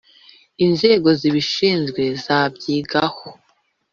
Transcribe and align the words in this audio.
inzego 0.65 1.09
zibishinzwe 1.19 2.03
zabyigaho 2.23 3.27